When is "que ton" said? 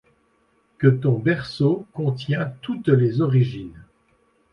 0.79-1.19